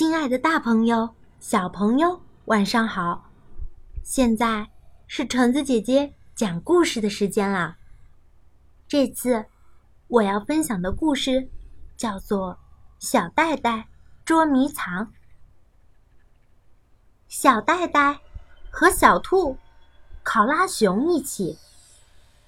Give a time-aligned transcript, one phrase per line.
[0.00, 3.30] 亲爱的，大朋友、小朋友，晚上好！
[4.02, 4.66] 现在
[5.06, 7.76] 是橙子姐姐讲故事的时间啦。
[8.88, 9.44] 这次
[10.08, 11.50] 我要分享的故事
[11.98, 12.54] 叫做
[12.98, 13.88] 《小袋袋
[14.24, 15.04] 捉迷藏》。
[17.28, 18.20] 小袋袋
[18.70, 19.58] 和小兔、
[20.22, 21.58] 考拉熊一起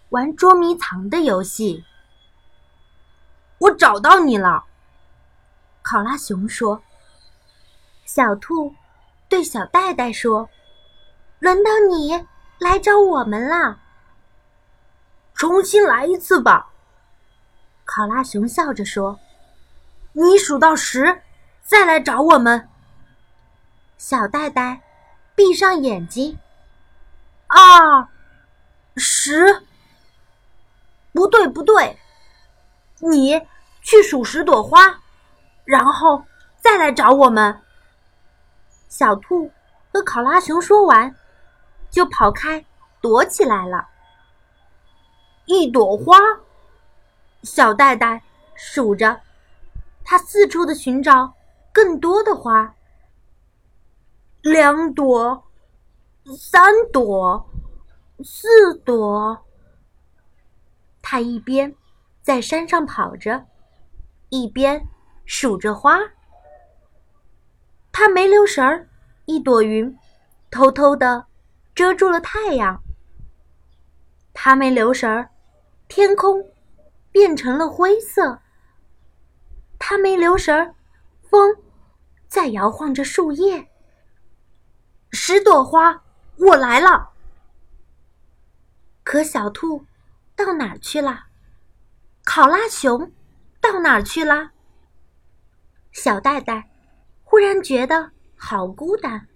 [0.08, 1.84] 玩捉迷藏的游戏。
[3.58, 4.64] 我找到你了，
[5.82, 6.82] 考拉熊说。
[8.14, 8.74] 小兔
[9.26, 10.50] 对小袋袋说
[11.40, 12.26] ：“轮到你
[12.58, 13.78] 来找我们了。”
[15.32, 16.68] 重新来一次吧，
[17.86, 19.18] 考拉熊笑着说
[20.12, 21.22] ：“你数到十，
[21.62, 22.68] 再来找我们。”
[23.96, 24.82] 小袋袋
[25.34, 26.38] 闭上眼睛，
[27.46, 28.06] 二
[28.94, 29.62] 十，
[31.14, 31.98] 不对不对，
[32.98, 33.40] 你
[33.80, 35.00] 去数十朵花，
[35.64, 36.22] 然后
[36.60, 37.58] 再来找我们。
[38.92, 39.50] 小兔
[39.90, 41.16] 和考拉熊说完，
[41.88, 42.62] 就跑开
[43.00, 43.88] 躲起来了。
[45.46, 46.18] 一朵花，
[47.42, 48.22] 小袋袋
[48.54, 49.18] 数着，
[50.04, 51.32] 他四处的寻找
[51.72, 52.74] 更多的花。
[54.42, 55.42] 两朵，
[56.36, 56.62] 三
[56.92, 57.48] 朵，
[58.22, 59.42] 四朵。
[61.00, 61.74] 他一边
[62.20, 63.46] 在山上跑着，
[64.28, 64.86] 一边
[65.24, 65.98] 数着花。
[68.04, 68.88] 他没留神儿，
[69.26, 69.96] 一朵云
[70.50, 71.24] 偷偷的
[71.72, 72.82] 遮住了太阳。
[74.34, 75.30] 他没留神儿，
[75.86, 76.50] 天空
[77.12, 78.40] 变成了灰色。
[79.78, 80.74] 他没留神儿，
[81.30, 81.56] 风
[82.26, 83.70] 在摇晃着树叶。
[85.12, 86.02] 十朵花，
[86.38, 87.10] 我来了。
[89.04, 89.86] 可小兔
[90.34, 91.26] 到哪儿去了？
[92.24, 93.12] 考拉熊
[93.60, 94.50] 到哪儿去了？
[95.92, 96.68] 小袋袋。
[97.32, 99.26] 忽然觉得好孤单。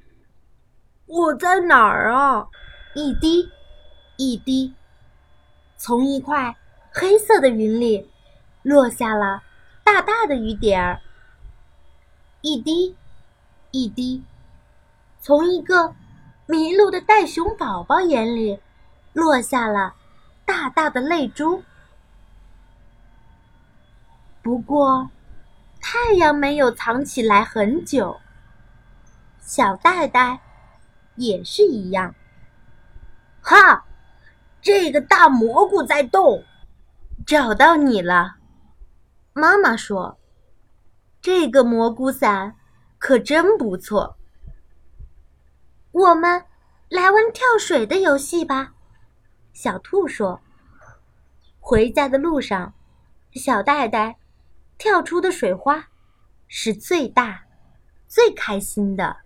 [1.06, 2.46] 我在哪儿啊？
[2.94, 3.50] 一滴，
[4.18, 4.74] 一滴，
[5.78, 6.54] 从一块
[6.92, 8.06] 黑色的云里
[8.62, 9.42] 落下了
[9.82, 11.00] 大大的雨点儿。
[12.42, 12.94] 一滴，
[13.70, 14.22] 一滴，
[15.22, 15.94] 从一个
[16.44, 18.60] 迷路的袋熊宝宝眼里
[19.14, 19.94] 落下了
[20.44, 21.62] 大大的泪珠。
[24.42, 25.08] 不过。
[25.80, 28.20] 太阳没有藏起来很久，
[29.40, 30.40] 小袋袋
[31.14, 32.14] 也是一样。
[33.40, 33.84] 哈，
[34.60, 36.44] 这个大蘑菇在动，
[37.26, 38.36] 找到你了。
[39.32, 40.18] 妈妈说
[41.22, 42.56] ：“这个蘑菇伞
[42.98, 44.16] 可真不错。”
[45.92, 46.44] 我们
[46.88, 48.74] 来玩跳水的游戏吧，
[49.52, 50.40] 小兔说。
[51.60, 52.74] 回家的路上，
[53.32, 54.18] 小袋袋。
[54.78, 55.88] 跳出的水花
[56.48, 57.44] 是最大、
[58.06, 59.18] 最开心的。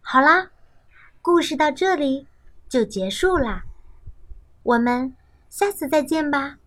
[0.00, 0.50] 好啦，
[1.20, 2.26] 故事到这里
[2.68, 3.64] 就结束啦，
[4.62, 5.16] 我们
[5.48, 6.58] 下次再见吧。